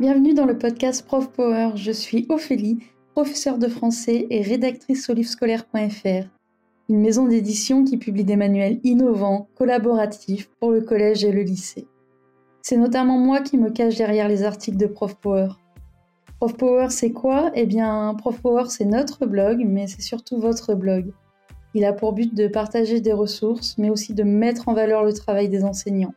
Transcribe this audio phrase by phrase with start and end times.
[0.00, 1.72] Bienvenue dans le podcast Prof Power.
[1.74, 2.78] Je suis Ophélie,
[3.14, 6.28] professeure de français et rédactrice au livrescolaire.fr,
[6.88, 11.88] une maison d'édition qui publie des manuels innovants, collaboratifs pour le collège et le lycée.
[12.62, 15.48] C'est notamment moi qui me cache derrière les articles de Prof Power.
[16.38, 17.50] Prof Power, c'est quoi?
[17.56, 21.12] Eh bien, Prof Power, c'est notre blog, mais c'est surtout votre blog.
[21.74, 25.12] Il a pour but de partager des ressources, mais aussi de mettre en valeur le
[25.12, 26.14] travail des enseignants.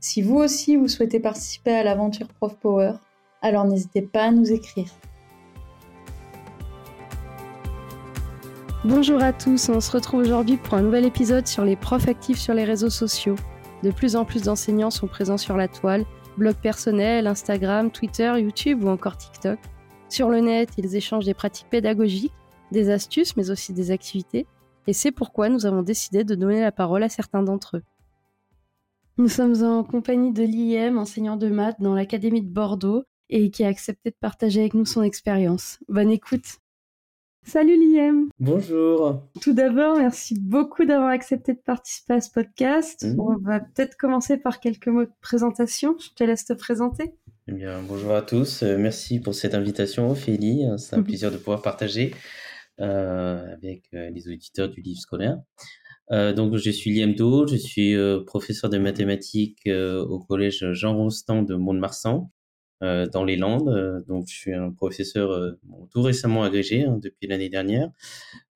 [0.00, 2.92] Si vous aussi vous souhaitez participer à l'aventure Prof Power,
[3.42, 4.86] alors n'hésitez pas à nous écrire.
[8.84, 12.38] Bonjour à tous, on se retrouve aujourd'hui pour un nouvel épisode sur les profs actifs
[12.38, 13.34] sur les réseaux sociaux.
[13.82, 16.04] De plus en plus d'enseignants sont présents sur la toile,
[16.36, 19.58] blog personnel, Instagram, Twitter, YouTube ou encore TikTok.
[20.08, 22.32] Sur le net, ils échangent des pratiques pédagogiques,
[22.70, 24.46] des astuces mais aussi des activités,
[24.86, 27.82] et c'est pourquoi nous avons décidé de donner la parole à certains d'entre eux.
[29.18, 33.64] Nous sommes en compagnie de l'IM, enseignant de maths dans l'Académie de Bordeaux, et qui
[33.64, 35.78] a accepté de partager avec nous son expérience.
[35.88, 36.58] Bonne écoute.
[37.44, 38.28] Salut l'IM.
[38.38, 39.22] Bonjour.
[39.40, 43.04] Tout d'abord, merci beaucoup d'avoir accepté de participer à ce podcast.
[43.04, 43.20] Mhm.
[43.20, 45.96] On va peut-être commencer par quelques mots de présentation.
[45.98, 47.14] Je te laisse te présenter.
[47.48, 48.62] Eh bien, bonjour à tous.
[48.62, 50.64] Euh, merci pour cette invitation, Ophélie.
[50.66, 51.04] Euh, C'est un Mhm.
[51.04, 52.14] plaisir de pouvoir partager
[52.80, 55.38] euh, avec les auditeurs du livre scolaire.
[56.10, 60.64] Euh, donc, je suis Liam Do, je suis euh, professeur de mathématiques euh, au collège
[60.72, 62.30] Jean Rostand de Mont-de-Marsan,
[62.82, 63.68] euh, dans les Landes.
[63.68, 67.90] Euh, donc, je suis un professeur bon, tout récemment agrégé hein, depuis l'année dernière.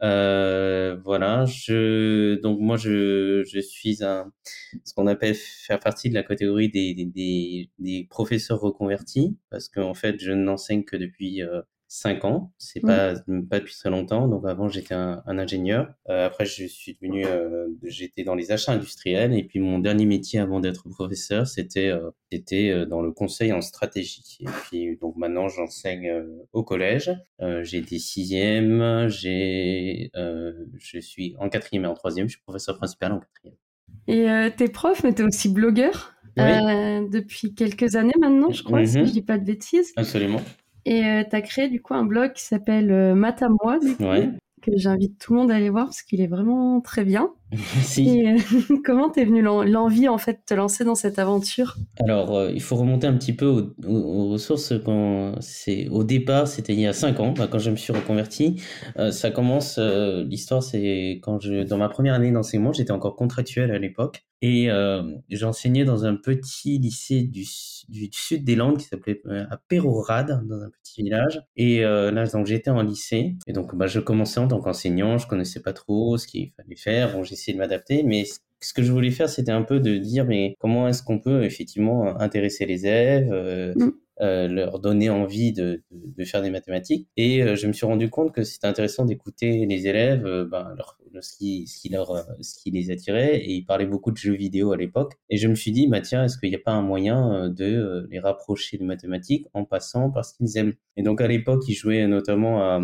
[0.00, 4.32] Voilà, je donc moi je, je suis un
[4.84, 9.68] ce qu'on appelle faire partie de la catégorie des, des, des, des professeurs reconvertis parce
[9.68, 11.42] qu'en fait je n'enseigne que depuis
[11.94, 13.14] cinq ans, c'est pas
[13.50, 14.26] pas depuis très longtemps.
[14.26, 18.50] Donc avant j'étais un, un ingénieur, Euh, après je suis devenu euh, j'étais dans les
[18.50, 23.02] achats industriels et puis mon dernier métier avant d'être professeur c'était euh, c'était euh, dans
[23.02, 24.38] le conseil en stratégie.
[24.40, 26.10] Et puis donc maintenant j'enseigne
[26.52, 27.10] au collège.
[27.62, 33.12] J'ai des sixièmes, j'ai, je suis en quatrième et en troisième, je suis professeur principal
[33.12, 33.56] en quatrième.
[34.08, 37.08] Et t'es prof, mais t'es aussi blogueur Oui.
[37.10, 39.06] depuis quelques années maintenant, je crois, si Mhm.
[39.06, 39.92] je dis pas de bêtises.
[39.96, 40.40] Absolument.
[40.84, 43.94] Et euh, t'as créé du coup un blog qui s'appelle euh, Math à moi, du
[43.96, 44.28] coup, Ouais.
[44.62, 47.30] que j'invite tout le monde à aller voir parce qu'il est vraiment très bien.
[47.52, 48.08] Merci.
[48.08, 48.36] Et euh,
[48.84, 51.76] comment t'es venu l'en- l'envie en fait de te lancer dans cette aventure?
[52.02, 54.72] Alors, euh, il faut remonter un petit peu aux, aux- ressources.
[54.84, 57.92] Quand c'est au départ, c'était il y a cinq ans, bah, quand je me suis
[57.92, 58.60] reconverti.
[59.10, 59.78] Ça commence.
[59.78, 64.70] L'histoire, c'est quand je, dans ma première année d'enseignement, j'étais encore contractuel à l'époque et
[64.70, 69.44] euh, j'enseignais dans un petit lycée du, su- du sud des Landes qui s'appelait euh,
[69.50, 71.40] à Pérorade, dans un petit village.
[71.56, 75.16] Et euh, là, donc j'étais en lycée et donc bah, je commençais en tant qu'enseignant.
[75.18, 77.12] Je connaissais pas trop ce qu'il fallait faire.
[77.14, 78.24] Bon, j'essayais de m'adapter, mais
[78.60, 81.42] ce que je voulais faire, c'était un peu de dire, mais comment est-ce qu'on peut
[81.44, 83.90] effectivement intéresser les élèves, euh, Mm.
[84.20, 87.08] euh, leur donner envie de, de, de faire des mathématiques.
[87.16, 90.96] Et euh, je me suis rendu compte que c'était intéressant d'écouter les élèves, ben, leur,
[91.20, 92.22] ce, qui, euh,
[92.66, 93.38] les attirait.
[93.38, 95.14] Et ils parlaient beaucoup de jeux vidéo à l'époque.
[95.30, 97.48] Et je me suis dit, bah, tiens, est-ce qu'il n'y a pas un moyen euh,
[97.48, 100.74] de euh, les rapprocher des mathématiques en passant par ce qu'ils aiment?
[100.96, 102.80] Et donc à l'époque, ils jouaient notamment à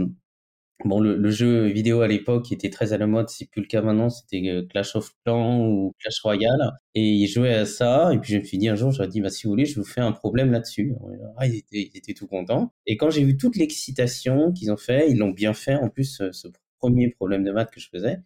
[0.84, 3.82] Bon, le, jeu vidéo à l'époque était très à la mode, c'est plus le cas
[3.82, 6.72] maintenant, c'était Clash of Clans ou Clash Royale.
[6.94, 9.20] Et ils jouaient à ça, et puis je me suis dit un jour, j'aurais dit,
[9.20, 10.94] bah, si vous voulez, je vous fais un problème là-dessus.
[11.36, 12.72] Ah, ils étaient, tout contents.
[12.86, 16.22] Et quand j'ai vu toute l'excitation qu'ils ont fait, ils l'ont bien fait, en plus,
[16.30, 16.48] ce
[16.80, 18.18] premier problème de maths que je faisais,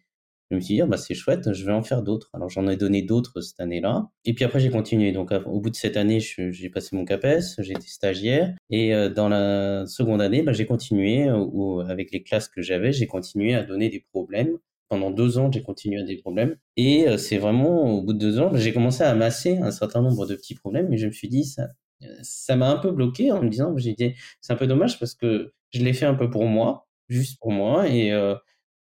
[0.53, 2.29] je me suis dit, ah, bah, c'est chouette, je vais en faire d'autres.
[2.33, 4.09] Alors j'en ai donné d'autres cette année-là.
[4.25, 5.11] Et puis après, j'ai continué.
[5.11, 8.53] Donc au bout de cette année, j'ai passé mon CAPES, j'ai été stagiaire.
[8.69, 12.91] Et euh, dans la seconde année, bah, j'ai continué, euh, avec les classes que j'avais,
[12.91, 14.57] j'ai continué à donner des problèmes.
[14.89, 16.55] Pendant deux ans, j'ai continué à des problèmes.
[16.77, 20.01] Et euh, c'est vraiment, au bout de deux ans, j'ai commencé à amasser un certain
[20.01, 20.87] nombre de petits problèmes.
[20.89, 21.69] Mais je me suis dit, ça
[22.21, 25.15] ça m'a un peu bloqué en me disant, j'ai dit, c'est un peu dommage parce
[25.15, 27.87] que je l'ai fait un peu pour moi, juste pour moi.
[27.87, 28.35] Et euh,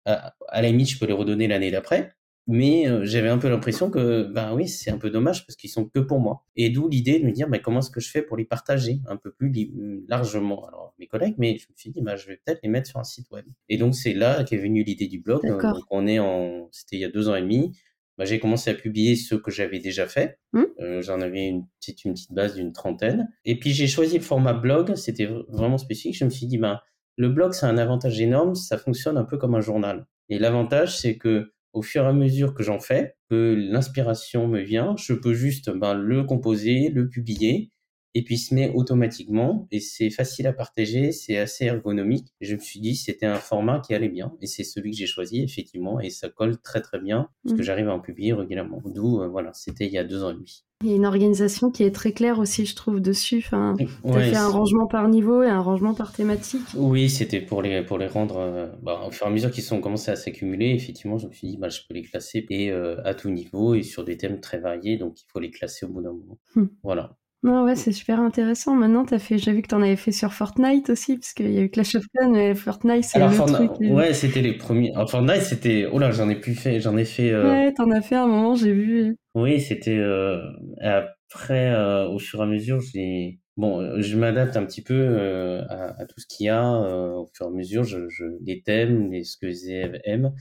[0.05, 2.12] à, à la limite, je peux les redonner l'année d'après.
[2.49, 5.71] Mais euh, j'avais un peu l'impression que, ben oui, c'est un peu dommage parce qu'ils
[5.71, 6.44] sont que pour moi.
[6.56, 9.00] Et d'où l'idée de me dire, ben, comment est-ce que je fais pour les partager
[9.06, 9.73] un peu plus li-
[10.08, 10.67] largement?
[10.67, 12.99] Alors, mes collègues, mais je me suis dit, ben, je vais peut-être les mettre sur
[12.99, 13.44] un site web.
[13.69, 15.47] Et donc, c'est là qu'est venue l'idée du blog.
[15.47, 17.79] Donc, on est en, c'était il y a deux ans et demi.
[18.19, 20.41] Ben, j'ai commencé à publier ce que j'avais déjà fait.
[20.52, 20.64] Hmm.
[20.81, 23.29] Euh, J'en avais une petite, une petite base d'une trentaine.
[23.44, 24.97] Et puis, j'ai choisi le format blog.
[24.97, 26.19] C'était vraiment spécifique.
[26.19, 26.81] Je me suis dit, ben,
[27.17, 28.55] le blog, c'est un avantage énorme.
[28.55, 30.06] Ça fonctionne un peu comme un journal.
[30.29, 34.61] Et l'avantage, c'est que au fur et à mesure que j'en fais, que l'inspiration me
[34.61, 37.72] vient, je peux juste ben, le composer, le publier,
[38.14, 42.29] et puis il se met automatiquement, et c'est facile à partager, c'est assez ergonomique.
[42.41, 45.06] Je me suis dit c'était un format qui allait bien, et c'est celui que j'ai
[45.06, 47.64] choisi effectivement, et ça colle très très bien, parce que Mhm.
[47.64, 48.82] j'arrive à en publier régulièrement.
[48.85, 50.64] D'où, euh, voilà, c'était il y a deux ans et demi.
[50.85, 53.38] Il y a une organisation qui est très claire aussi, je trouve, dessus.
[53.38, 56.61] Enfin, tu as Ouais, fait un rangement par niveau et un rangement par thématique.
[56.76, 59.62] oui, c'était pour les, pour les rendre, euh, bah, au fur et à mesure qu'ils
[59.62, 62.73] sont commencé à s'accumuler, effectivement, je me suis dit, bah, je peux les classer et,
[62.73, 65.87] euh, à tout niveau et sur des thèmes très variés, donc il faut les classer
[65.87, 66.38] au bout d'un moment.
[66.56, 66.67] Hmm.
[66.82, 67.17] Voilà.
[67.43, 68.75] Non, ouais, c'est super intéressant.
[68.77, 71.50] Maintenant, t'as fait, j'ai vu que tu en avais fait sur Fortnite aussi, parce qu'il
[71.50, 73.83] y a eu Clash of Clans, mais Fortnite, c'est Alors, le Fortnite, truc.
[73.83, 74.93] euh, ouais, c'était les premiers.
[74.94, 77.91] Alors, Fortnite, c'était, oh là, j'en ai plus fait, j'en ai fait, euh, Ouais, t'en
[77.91, 79.17] as fait un moment, j'ai vu.
[79.35, 80.41] Oui, c'était euh,
[80.81, 84.95] après, euh, au fur et à mesure, j'ai bon, euh, je m'adapte un petit peu
[84.95, 88.09] euh, à, à tout ce qu'il y a euh, au fur et à mesure, je,
[88.09, 90.33] je les thèmes, les, ce que les élèves aiment.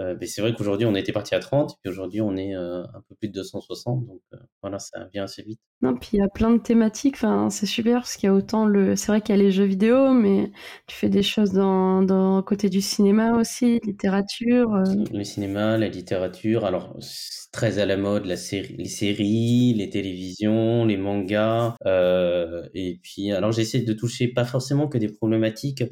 [0.00, 2.82] Euh, mais c'est vrai qu'aujourd'hui, on était parti à 30, puis aujourd'hui, on est euh,
[2.82, 5.60] un peu plus de 260, donc euh, voilà, ça vient assez vite.
[5.82, 7.14] Non, puis il y a plein de thématiques.
[7.14, 8.96] Enfin, c'est super parce qu'il y a autant le.
[8.96, 10.50] C'est vrai qu'il y a les jeux vidéo, mais
[10.86, 14.82] tu fais des choses dans, dans côté du cinéma aussi, littérature.
[15.12, 19.88] Le cinéma, la littérature, alors c'est très à la mode, la série, les séries, les
[19.88, 25.84] télévisions, les mangas, euh, et puis alors j'essaie de toucher pas forcément que des problématiques.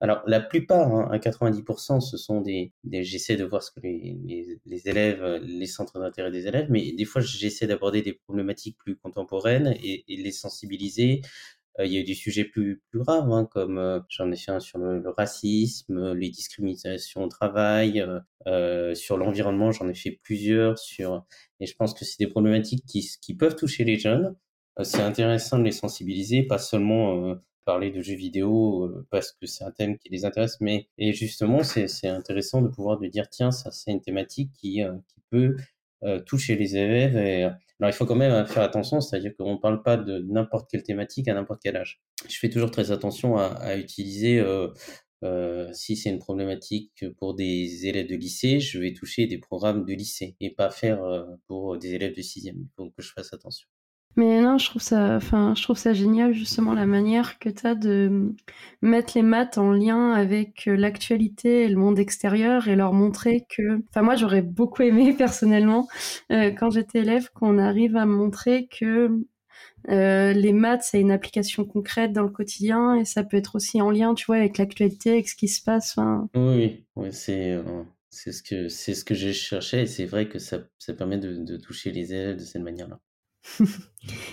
[0.00, 3.80] Alors la plupart, hein, à 90%, ce sont des, des j'essaie de voir ce que
[3.80, 8.14] les, les, élèves, euh, les centres d'intérêt des élèves, mais des fois j'essaie d'aborder des
[8.14, 11.20] problématiques plus contemporaines et, et les sensibiliser.
[11.78, 14.36] Euh, Il y a eu des sujets plus, plus graves, hein, comme euh, j'en ai
[14.36, 19.94] fait un sur le, racisme, les discriminations au travail, euh, euh, sur l'environnement, j'en ai
[19.94, 20.78] fait plusieurs.
[20.78, 21.24] Sur...
[21.60, 24.34] Et je pense que c'est des problématiques qui, qui peuvent toucher les jeunes.
[24.78, 27.36] Euh, c'est intéressant de les sensibiliser, pas seulement
[27.70, 31.12] parler de jeux vidéo euh, parce que c'est un thème qui les intéresse, mais et
[31.12, 35.20] justement, c'est intéressant de pouvoir de dire tiens, ça c'est une thématique qui, euh, qui
[35.30, 35.56] peut
[36.02, 37.16] euh, toucher les élèves.
[37.16, 40.68] Et, alors il faut quand même faire attention, c'est-à-dire qu'on ne parle pas de n'importe
[40.68, 42.02] quelle thématique à n'importe quel âge.
[42.28, 44.44] Je fais toujours très attention à, utiliser
[45.72, 49.94] si c'est une problématique pour des élèves de lycée, je vais toucher des programmes de
[49.94, 51.00] lycée et pas faire
[51.46, 52.58] pour des élèves de sixième.
[52.58, 53.68] Il faut que je fasse attention.
[54.16, 55.54] Mais non, je trouve ça, enfin,
[55.92, 58.34] génial justement la manière que tu as de
[58.82, 63.46] mettre les maths en lien avec euh, l'actualité et le monde extérieur et leur montrer
[63.48, 65.88] que, enfin, moi j'aurais beaucoup aimé personnellement
[66.32, 69.10] euh, quand j'étais élève qu'on arrive à montrer que
[69.88, 73.80] euh, les maths c'est une application concrète dans le quotidien et ça peut être aussi
[73.80, 75.96] en lien, tu vois, avec l'actualité, avec ce qui se passe.
[76.34, 77.62] Oui, oui, c'est
[78.10, 80.58] ce que ce que j'ai cherché et c'est vrai que ça,
[80.98, 82.98] permet de, de toucher les élèves de cette manière-là.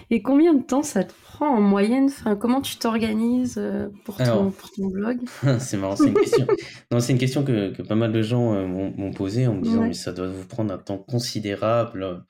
[0.09, 4.17] Et combien de temps ça te prend en moyenne enfin, Comment tu t'organises euh, pour,
[4.17, 4.51] ton, Alors.
[4.53, 5.19] pour ton blog?
[5.59, 6.47] C'est marrant, c'est une question.
[6.91, 9.55] Non, c'est une question que, que pas mal de gens euh, m'ont m'ont posée en
[9.55, 9.87] me disant Ouais.
[9.89, 12.23] mais ça doit vous prendre un temps considérable.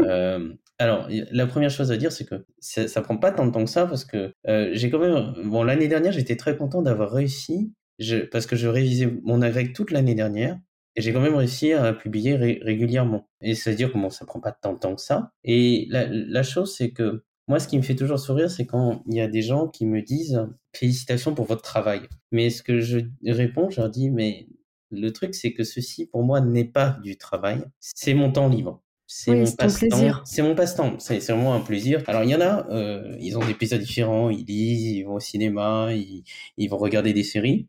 [0.00, 3.52] Euh, alors, la première chose à dire, c'est que ça, ça prend pas tant de
[3.52, 5.34] temps que ça parce que euh, j'ai quand même.
[5.44, 9.72] Bon, l'année dernière, j'étais très content d'avoir réussi je, parce que je révisais mon agrég
[9.72, 10.58] toute l'année dernière
[10.96, 13.28] et j'ai quand même réussi à publier ré- régulièrement.
[13.40, 15.32] Et c'est-à-dire que bon, ça prend pas tant de temps que ça.
[15.44, 19.02] Et la, la chose, c'est que moi, ce qui me fait toujours sourire, c'est quand
[19.06, 22.02] il y a des gens qui me disent félicitations pour votre travail.
[22.30, 24.46] Mais ce que je réponds, je leur dis, mais
[24.90, 27.64] le truc, c'est que ceci, pour moi, n'est pas du travail.
[27.80, 28.82] C'est mon temps libre.
[29.06, 30.22] C'est Oui, mon passe-temps.
[30.24, 30.98] C'est mon passe-temps.
[30.98, 32.02] C'est c'est vraiment un plaisir.
[32.06, 34.30] Alors, il y en a, euh, ils ont des plaisirs différents.
[34.30, 36.24] Ils lisent, ils vont au cinéma, ils,
[36.56, 37.66] ils vont regarder des séries.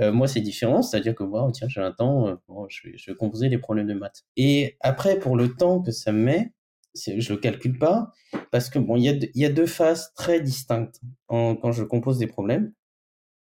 [0.00, 2.96] Euh, moi, c'est différent, c'est-à-dire que moi, tiens, j'ai un temps, euh, bon, je, vais,
[2.96, 4.24] je vais composer des problèmes de maths.
[4.36, 6.52] Et après, pour le temps que ça me met,
[6.94, 8.12] je le calcule pas,
[8.50, 11.84] parce que bon, il y a, y a deux phases très distinctes en- quand je
[11.84, 12.72] compose des problèmes.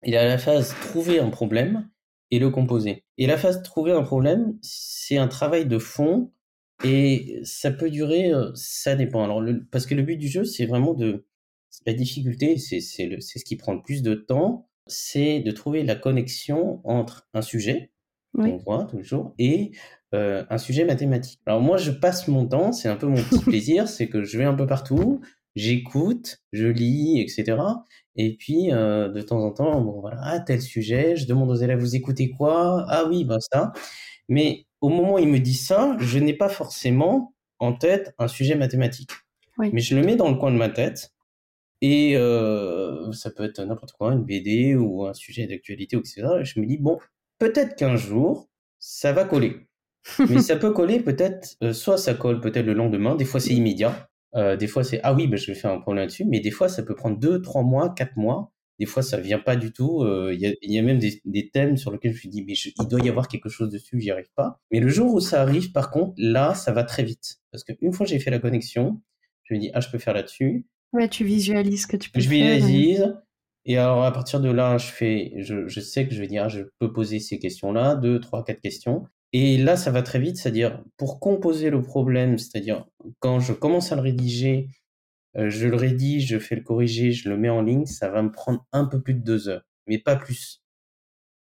[0.05, 1.89] Il y a la phase trouver un problème
[2.31, 3.05] et le composer.
[3.19, 6.33] Et la phase trouver un problème, c'est un travail de fond
[6.85, 9.23] et ça peut durer, euh, ça dépend.
[9.25, 11.27] Alors, le- parce que le but du jeu, c'est vraiment de,
[11.87, 15.95] la difficulté, c'est c'est ce qui prend le plus de temps, c'est de trouver la
[15.95, 17.91] connexion entre un sujet
[18.35, 18.51] Oui.
[18.51, 19.73] qu'on voit tous les jours et
[20.15, 21.41] euh, un sujet mathématique.
[21.47, 24.39] Alors moi, je passe mon temps, c'est un peu mon petit plaisir, c'est que je
[24.39, 25.21] vais un peu partout,
[25.57, 27.59] j'écoute, je lis, etc.
[28.17, 31.55] Et puis euh, de temps en temps, bon voilà, ah, tel sujet, je demande aux
[31.57, 32.85] élèves, vous écoutez quoi?
[32.89, 33.73] Ah oui, ben ça.
[34.29, 38.29] Mais au moment où ils me disent ça, je n'ai pas forcément en tête un
[38.29, 39.11] sujet mathématique.
[39.59, 39.71] Oui.
[39.73, 41.13] Mais je le mets dans le coin de ma tête.
[41.83, 46.23] Et euh, ça peut être n'importe quoi, une BD ou un sujet d'actualité, etc.
[46.41, 46.99] Et je me dis, bon,
[47.39, 48.49] peut-être qu'un jour,
[48.79, 49.69] ça va coller.
[50.29, 53.55] Mais ça peut coller peut-être, euh, soit ça colle peut-être le lendemain, des fois c'est
[53.55, 56.41] immédiat, euh, des fois c'est, ah oui, ben, je vais faire un problème là-dessus, mais
[56.41, 59.55] des fois ça peut prendre deux, trois mois, quatre mois, des fois ça vient pas
[59.57, 62.21] du tout, euh, il y, y a même des, des thèmes sur lesquels je me
[62.21, 64.61] suis dit, mais je- il doit y avoir quelque chose dessus, j'y arrive pas.
[64.73, 67.37] Mais le jour où ça arrive, par contre, là, ça va très vite.
[67.53, 69.01] Parce qu'une fois que j'ai fait la connexion,
[69.45, 72.21] je me dis, ah, je peux faire là-dessus, Ouais, tu visualises ce que tu peux
[72.21, 72.53] je faire.
[72.53, 73.17] et- visualise.
[73.65, 76.49] Et alors, à partir de là, je fais, je, je sais que je vais dire,
[76.49, 79.07] je peux poser ces questions-là, deux, trois, quatre questions.
[79.33, 82.87] Et là, ça va très vite, c'est-à-dire pour composer le problème, c'est-à-dire
[83.21, 84.69] quand je commence à le rédiger,
[85.37, 88.23] euh, je le rédige, je fais le corriger, je le mets en ligne, ça va
[88.23, 90.63] me prendre un peu plus de deux heures, mais pas plus.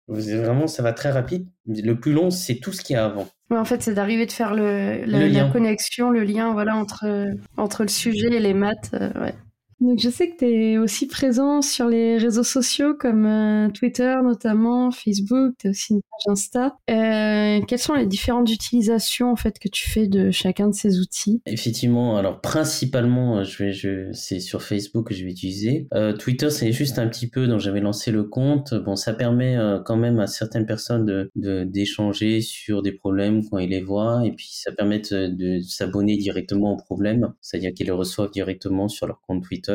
[0.07, 1.49] Vraiment, ça va très rapide.
[1.67, 3.27] Le plus long, c'est tout ce qu'il y a avant.
[3.55, 7.89] En fait, c'est d'arriver de faire le, la, connexion, le lien voilà, entre, entre le
[7.89, 8.91] sujet et les maths.
[8.93, 9.33] Euh, ouais.
[9.79, 14.15] Donc je sais que tu es aussi présent sur les réseaux sociaux comme euh, Twitter
[14.23, 16.77] notamment, Facebook, tu as aussi une page Insta.
[16.89, 20.99] Euh, quelles sont les différentes utilisations en fait que tu fais de chacun de ces
[20.99, 21.41] outils?
[21.45, 25.87] Effectivement, alors principalement je vais je c'est sur Facebook que je vais utiliser.
[25.93, 28.73] Euh, Twitter c'est juste un petit peu donc j'avais lancé le compte.
[28.73, 33.59] Bon, ça permet euh, quand même à certaines personnes de d'échanger sur des problèmes quand
[33.59, 37.85] ils les voient et puis ça permet de, de s'abonner directement aux problèmes, c'est-à-dire qu'ils
[37.85, 39.66] les reçoivent directement sur leur compte Twitter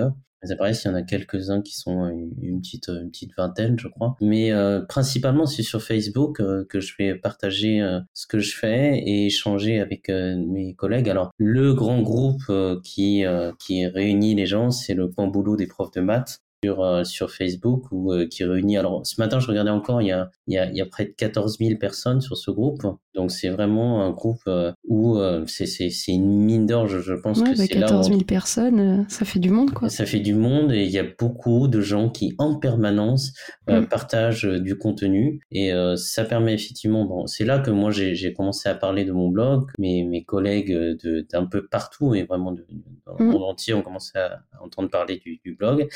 [0.44, 3.86] c'est pareil, il y en a quelques-uns qui sont une petite, une petite vingtaine, je
[3.86, 4.16] crois.
[4.20, 8.56] Mais euh, principalement, c'est sur Facebook euh, que je vais partager euh, ce que je
[8.56, 11.08] fais et échanger avec mes collègues.
[11.08, 12.42] Alors, le grand groupe
[12.82, 13.24] qui,
[13.60, 17.30] qui réunit les gens, c'est le point boulot des profs de maths sur, euh, sur
[17.30, 18.76] Facebook ou euh, qui réunit.
[18.76, 20.86] Alors, ce matin, je regardais encore, il y a, il y a, il y a
[20.86, 22.82] près de 14 000 personnes sur ce groupe.
[23.14, 27.14] Donc, c'est vraiment un groupe euh, où c'est, c'est, c'est une mine d'or, je, je
[27.14, 29.88] pense que bah, c'est 14 000 personnes, ça fait du monde, quoi.
[29.88, 33.32] Ça fait du monde et il y a beaucoup de gens qui, en permanence,
[33.68, 33.84] mm.
[33.86, 38.68] partagent du contenu et ça permet effectivement, bon, c'est là que moi, j'ai, j'ai commencé
[38.68, 39.70] à parler de mon blog.
[39.78, 42.66] Mes, mes collègues de, d'un peu partout et vraiment de,
[43.06, 43.28] dans le mm.
[43.30, 45.88] monde entier ont commencé à entendre parler du, du blog.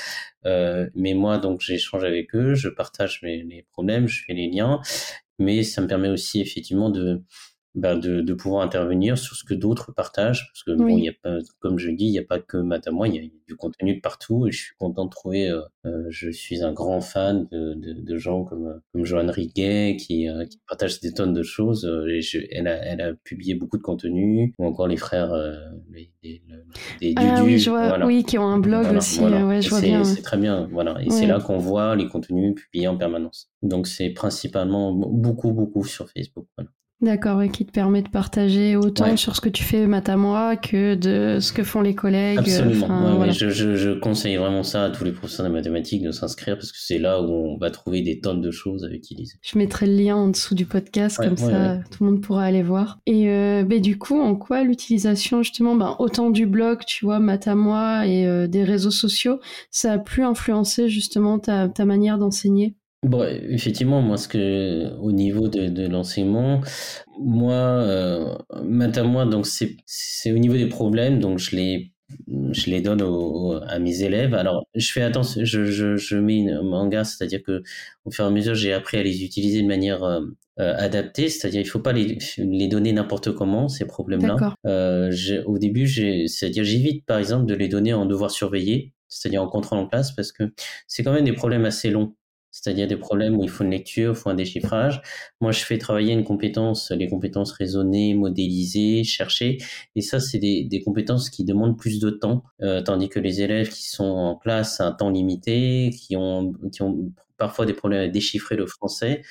[0.45, 0.56] Euh,
[0.95, 4.81] mais moi, donc, j'échange avec eux, je partage mes, mes, problèmes, je fais les liens,
[5.39, 7.23] mais ça me permet aussi effectivement de
[7.77, 11.09] bah, de, de, pouvoir intervenir sur ce que d'autres partagent, parce que bon, il y
[11.11, 13.19] a pas, comme je dis, il n'y a pas que Matt à moi, il y
[13.19, 15.51] a du contenu de partout, et je suis content de trouver.
[15.51, 19.97] Euh, euh je suis un grand fan de, de, de gens comme comme Joanne Riguet
[20.01, 21.85] qui, euh, qui partage des tonnes de choses.
[21.85, 25.35] Euh, et je, elle, a, elle a publié beaucoup de contenu, ou encore les frères
[25.93, 26.43] les, les,
[27.17, 29.21] ah, oui, je vois, oui, qui ont un blog aussi.
[29.21, 30.03] Ouais, je vois bien.
[30.03, 30.97] C'est très bien, voilà.
[31.03, 33.51] Et c'est là qu'on voit les contenus publiés en permanence.
[33.63, 36.47] Donc c'est principalement beaucoup beaucoup sur Facebook.
[36.57, 36.71] Voilà.
[37.03, 40.17] D'accord, et qui te permet de partager autant sur ce que tu fais mat à
[40.17, 42.39] moi que de ce que font les collègues.
[42.39, 43.31] Absolument.
[43.31, 46.73] je, je, je, conseille vraiment ça à tous les professeurs de mathématiques de s'inscrire parce
[46.73, 49.35] que c'est là où on va trouver des tonnes de choses à utiliser.
[49.43, 52.63] Je mettrai le lien en dessous du podcast, comme ça tout le monde pourra aller
[52.63, 52.99] voir.
[53.05, 57.19] Et euh, ben, du coup, en quoi l'utilisation justement, ben, autant du blog, tu vois,
[57.19, 59.39] mat à moi et euh, des réseaux sociaux,
[59.71, 62.75] ça a pu influencer justement ta, ta manière d'enseigner?
[63.07, 66.61] Bon, effectivement, moi, ce que, au niveau de, de l'enseignement,
[67.21, 68.35] moi, euh,
[68.65, 71.93] maintenant, moi, donc c'est, c'est au niveau des problèmes, donc je les,
[72.51, 73.03] je les donne
[73.69, 74.35] à mes élèves.
[74.35, 77.63] Alors, je fais attention, je, je, je mets une manga, c'est-à-dire que
[78.07, 80.23] au fur et à mesure, j'ai appris à les utiliser de manière euh,
[80.59, 84.35] euh, adaptée, c'est-à-dire il faut pas les, les donner n'importe comment ces problèmes-là.
[84.67, 85.13] Euh,
[85.47, 89.49] au début, j'ai, c'est-à-dire j'évite par exemple de les donner en devoir surveiller, c'est-à-dire en
[89.49, 90.53] contrôle en classe, parce que
[90.89, 92.16] c'est quand même des problèmes assez longs.
[92.63, 95.03] C'est-à-dire des problèmes où il faut une lecture, il faut un déchiffrage.
[95.43, 99.59] Moi, je fais travailler une compétence, les compétences raisonnées, modélisées, chercher.
[99.95, 103.43] Et ça, c'est des, des, compétences qui demandent plus de temps, euh, tandis que les
[103.43, 107.75] élèves qui sont en classe à un temps limité, qui ont, qui ont parfois des
[107.75, 109.23] problèmes à déchiffrer le français,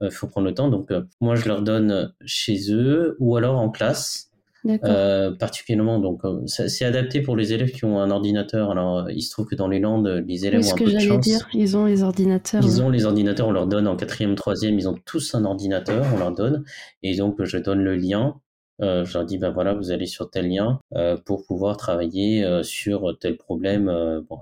[0.00, 0.68] il euh, faut prendre le temps.
[0.68, 4.31] Donc, euh, moi, je leur donne chez eux ou alors en classe.
[4.64, 8.70] Euh, particulièrement, donc euh, c'est adapté pour les élèves qui ont un ordinateur.
[8.70, 10.98] Alors, euh, il se trouve que dans les Landes, les élèves ont un peu de
[10.98, 11.20] chance.
[11.20, 12.62] dire, ils ont les ordinateurs.
[12.62, 16.06] Ils ont les ordinateurs, on leur donne en quatrième, troisième, ils ont tous un ordinateur,
[16.14, 16.64] on leur donne,
[17.02, 18.36] et donc je donne le lien.
[18.82, 22.44] Euh, je leur dis, ben voilà, vous allez sur tel lien euh, pour pouvoir travailler
[22.44, 23.88] euh, sur tel problème.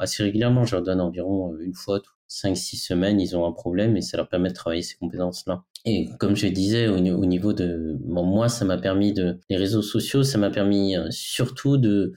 [0.00, 3.96] assez régulièrement, je leur donne environ une fois, cinq, six semaines, ils ont un problème
[3.96, 5.64] et ça leur permet de travailler ces compétences-là.
[5.84, 10.22] Et comme je disais, au, niveau de moi, ça m'a permis de les réseaux sociaux,
[10.22, 12.12] ça m'a permis surtout de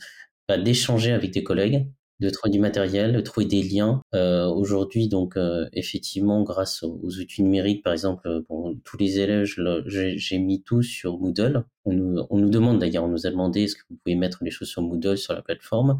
[0.48, 1.88] bah, d'échanger avec des collègues,
[2.20, 4.01] de trouver du matériel, de trouver des liens.
[4.13, 9.46] Euh, Aujourd'hui, donc euh, effectivement, grâce aux, outils numériques, par exemple, bon, tous les élèves,
[9.86, 11.65] j'ai mis tout sur Moodle.
[11.86, 14.43] On nous, on nous demande d'ailleurs, on nous a demandé est-ce que vous pouvez mettre
[14.43, 15.98] les choses sur Moodle sur la plateforme.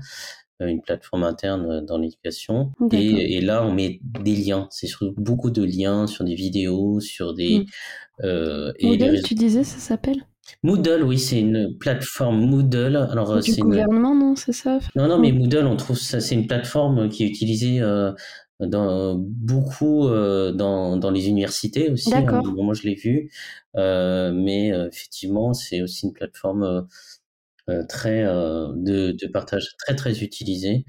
[0.62, 2.72] Euh, une plateforme interne euh, dans l'éducation.
[2.92, 4.68] Et, et, là, on met des liens.
[4.70, 7.60] C'est sur beaucoup de liens, sur des vidéos, sur des.
[7.60, 7.66] Hmm.
[8.24, 10.28] Euh, Moodle, tu disais, ça s'appelle?
[10.64, 12.96] Moodle, oui, c'est une plateforme Moodle.
[12.96, 16.48] Alors, du gouvernement, non, c'est ça Non, non, mais Moodle, on trouve ça, c'est une
[16.48, 18.12] plateforme qui est utilisée euh,
[18.60, 22.14] dans beaucoup euh, dans, dans les universités aussi.
[22.14, 23.32] Hein, moi, je l'ai vu,
[23.78, 26.88] euh, mais effectivement, c'est aussi une plateforme
[27.70, 30.84] euh, très euh, de, de, partage très très utilisé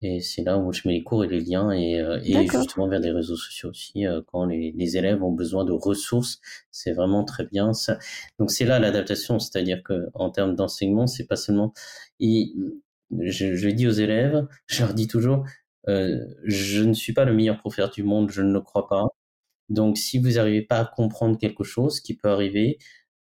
[0.00, 2.88] Et c'est là où je mets les cours et les liens et, euh, et justement
[2.88, 6.40] vers des réseaux sociaux aussi euh, quand les, les, élèves ont besoin de ressources,
[6.70, 7.98] c'est vraiment très bien ça.
[8.38, 11.72] Donc c'est là l'adaptation, c'est-à-dire que en termes d'enseignement, c'est pas seulement
[12.20, 12.52] et
[13.20, 15.44] je, je dis aux élèves, je leur dis toujours,
[15.88, 19.06] euh, je ne suis pas le meilleur professeur du monde, je ne le crois pas.
[19.70, 22.78] Donc si vous n'arrivez pas à comprendre quelque chose qui peut arriver,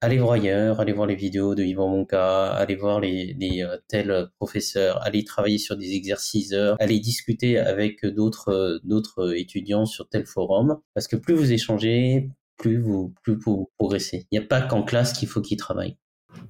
[0.06, 3.76] allez voir ailleurs, allez voir les vidéos de Yvan Monca, allez voir les, les euh,
[3.88, 10.08] tels professeurs, allez travailler sur des exercices, allez discuter avec d'autres euh, d'autres étudiants sur
[10.08, 14.28] tel forum, parce que plus vous échangez, plus vous plus vous progressez.
[14.30, 15.96] Il n'y a pas qu'en classe qu'il faut qu'ils travaillent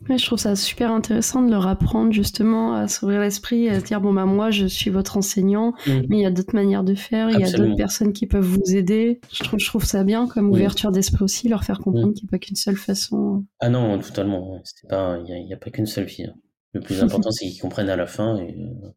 [0.09, 4.01] je trouve ça super intéressant de leur apprendre justement à s'ouvrir l'esprit, à se dire
[4.01, 5.93] bon bah moi je suis votre enseignant, mm.
[6.09, 8.45] mais il y a d'autres manières de faire, il y a d'autres personnes qui peuvent
[8.45, 9.21] vous aider.
[9.33, 12.15] Je trouve, je trouve ça bien comme ouverture d'esprit aussi, leur faire comprendre mm.
[12.15, 13.45] qu'il n'y a pas qu'une seule façon.
[13.61, 14.63] Ah non, totalement.
[14.91, 16.27] Il n'y a, pas qu'une seule fille.
[16.27, 16.35] Hein.
[16.73, 18.37] Le plus important c'est qu'ils comprennent à la fin.
[18.39, 18.55] Et...
[18.55, 18.91] Euh,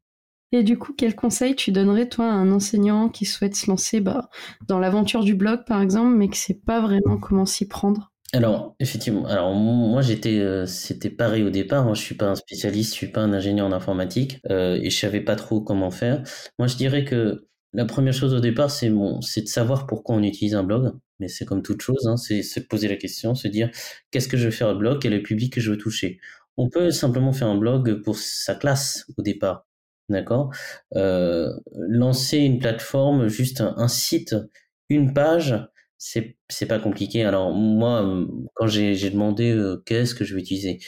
[0.52, 4.00] et du coup, quel conseil tu donnerais toi à un enseignant qui souhaite se lancer
[4.02, 4.30] bah,
[4.68, 8.12] dans l'aventure du blog par exemple, mais qui ne sait pas vraiment comment s'y prendre?
[8.34, 11.84] Alors, effectivement, alors moi j'étais, euh, c'était pareil au départ.
[11.86, 14.90] Moi, je suis pas un spécialiste, je suis pas un ingénieur en informatique euh, et
[14.92, 16.22] je savais pas trop comment faire.
[16.60, 20.16] Moi, je dirais que la première chose au départ, c'est bon, c'est de savoir pourquoi
[20.16, 20.94] on utilise un blog.
[21.20, 23.72] Mais c'est comme toute chose, hein, c'est se poser la question, se dire
[24.12, 26.20] qu'est-ce que je veux faire un blog, quel est le public que je veux toucher?
[26.58, 29.68] On peut simplement faire un blog pour sa classe au départ,
[30.10, 30.52] d'accord?
[30.96, 34.36] Euh, Lancer une plateforme, juste un site,
[34.90, 35.56] une page
[36.00, 37.24] c'est c'est pas compliqué.
[37.24, 38.26] Alors moi, euh,
[38.56, 40.80] quand j'ai demandé euh, qu'est-ce que je vais utiliser,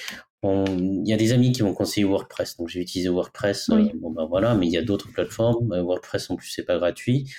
[0.43, 3.69] il y a des amis qui m'ont conseillé WordPress, donc j'ai utilisé WordPress.
[3.69, 5.67] Euh, bon ben voilà, mais il y a d'autres plateformes.
[5.69, 7.29] WordPress en plus c'est pas gratuit,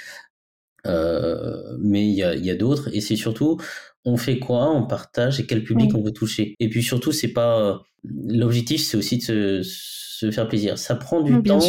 [0.85, 2.95] mais il y a, y a d'autres.
[2.95, 3.59] Et c'est surtout,
[4.05, 6.55] on fait quoi, on partage et quel public on veut toucher.
[6.61, 10.76] Et puis surtout, c'est pas l'objectif, c'est aussi de se, se, faire plaisir.
[10.76, 11.61] Ça prend du temps.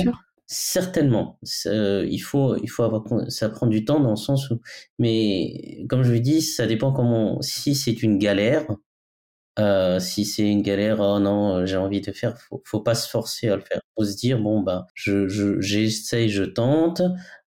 [0.55, 4.60] Certainement, il faut, il faut avoir, ça prend du temps dans le sens où,
[5.00, 7.41] mais comme je vous dis, ça dépend comment.
[7.41, 8.67] Si c'est une galère,
[9.60, 13.10] euh, si c'est une galère, oh non, j'ai envie de faire, faut, faut pas se
[13.10, 13.81] forcer à le faire.
[13.98, 17.01] Faut se dire bon bah, je, je, j'essaye, je tente.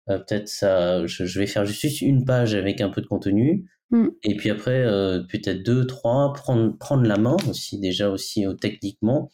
[0.09, 3.69] Euh, peut-être ça, je, je, vais faire juste une page avec un peu de contenu.
[3.91, 4.09] Mmh.
[4.23, 9.31] Et puis après, euh, peut-être deux, trois, prendre, prendre la main aussi déjà aussi techniquement,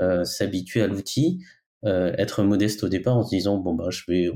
[0.00, 1.40] euh, s'habituer à l'outil.
[1.84, 4.30] Euh, être modeste au départ en se disant bon bah je vais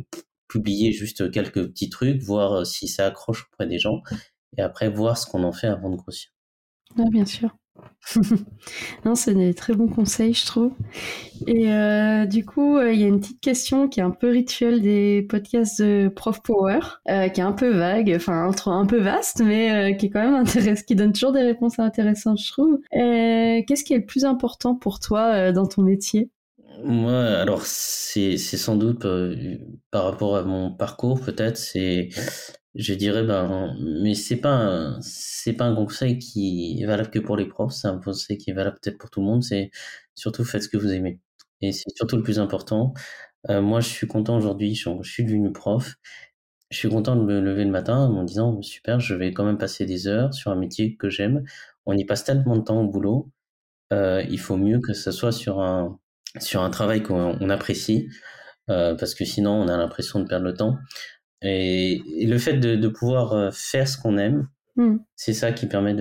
[0.48, 4.02] publier juste quelques petits trucs, voir euh, si ça accroche auprès des gens,
[4.58, 6.30] et après voir ce qu'on en fait avant de grossir.
[6.98, 7.50] Ah, bien sûr.
[9.04, 10.72] non, c'est des très bons conseils, je trouve.
[11.46, 14.80] Et euh, du coup, il y a une petite question qui est un peu rituelle
[14.80, 19.94] des podcasts de Prof Power, qui est un peu vague, enfin un peu vaste, mais
[19.98, 22.80] qui est quand même intéressant, qui donne toujours des réponses intéressantes, je trouve.
[22.92, 26.30] Qu'est-ce qui est le plus important pour toi dans ton métier?
[26.84, 29.58] Moi, alors c'est c'est sans doute euh,
[29.90, 32.08] par rapport à mon parcours peut-être c'est
[32.74, 37.36] je dirais ben mais c'est pas c'est pas un conseil qui est valable que pour
[37.36, 39.70] les profs, c'est un conseil qui est valable peut-être pour tout le monde, c'est
[40.14, 41.20] surtout faites ce que vous aimez
[41.62, 42.94] et c'est surtout le plus important.
[43.50, 45.96] Euh, moi, je suis content aujourd'hui, je, suis devenu prof.
[46.70, 49.44] Je suis content de me lever le matin en me disant super, je vais quand
[49.44, 51.44] même passer des heures sur un métier que j'aime.
[51.86, 53.30] On y passe tellement de temps au boulot,
[53.92, 55.98] euh, il faut mieux que ce soit sur un
[56.40, 58.08] sur un travail qu'on apprécie,
[58.70, 60.76] euh, parce que sinon on a l'impression de perdre le temps.
[61.42, 64.96] Et, le fait de, de, pouvoir euh, faire ce qu'on aime, hmm.
[65.14, 65.94] c'est ça qui permet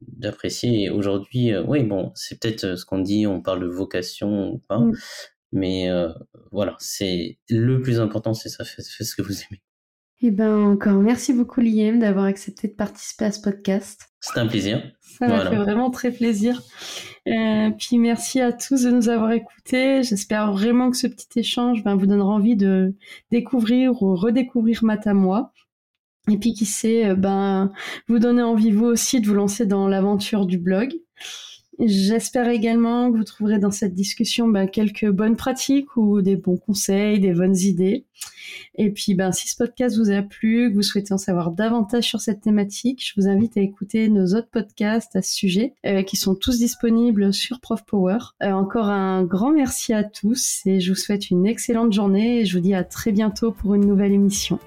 [0.00, 0.84] d'apprécier.
[0.84, 4.58] Et aujourd'hui, euh, oui, bon, c'est peut-être ce qu'on dit, on parle de vocation ou
[4.68, 4.92] pas, hmm.
[5.52, 5.88] mais
[6.52, 9.62] voilà, c'est le plus important, c'est ça, faites, ce que vous aimez.
[10.22, 14.00] Et eh ben encore merci beaucoup Liam d'avoir accepté de participer à ce podcast.
[14.20, 14.82] C'était un plaisir.
[15.02, 16.62] Ça m'a fait vraiment très plaisir.
[17.26, 20.02] Euh, puis merci à tous de nous avoir écoutés.
[20.02, 22.94] J'espère vraiment que ce petit échange ben, vous donnera envie de
[23.32, 25.52] découvrir ou redécouvrir Matamois.
[26.30, 27.72] Et puis qui sait, euh, ben
[28.08, 30.92] vous donner envie vous aussi de vous lancer dans l'aventure du blog.
[31.78, 36.56] J'espère également que vous trouverez dans cette discussion ben, quelques bonnes pratiques ou des bons
[36.56, 38.06] conseils, des bonnes idées.
[38.76, 42.04] Et puis, ben, si ce podcast vous a plu, que vous souhaitez en savoir davantage
[42.04, 46.02] sur cette thématique, je vous invite à écouter nos autres podcasts à ce sujet, euh,
[46.02, 48.18] qui sont tous disponibles sur Prof Power.
[48.42, 52.46] Euh, encore un grand merci à tous et je vous souhaite une excellente journée et
[52.46, 54.58] je vous dis à très bientôt pour une nouvelle émission.